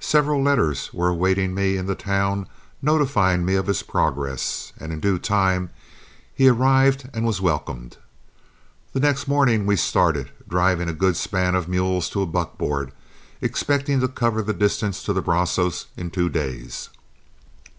[0.00, 2.48] Several letters were awaiting me in the town,
[2.80, 5.68] notifying me of his progress, and in due time
[6.34, 7.98] he arrived and was welcomed.
[8.94, 12.92] The next morning we started, driving a good span of mules to a buckboard,
[13.42, 16.88] expecting to cover the distance to the Brazos in two days.